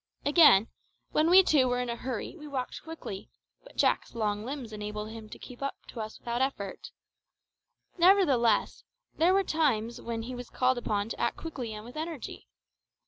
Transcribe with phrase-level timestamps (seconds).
[0.25, 0.67] Again,
[1.11, 3.29] when we two were in a hurry we walked quickly,
[3.63, 6.89] but Jack's long limbs enabled him to keep up with us without effort.
[7.99, 8.83] Nevertheless
[9.17, 12.47] there were times when he was called upon to act quickly and with energy.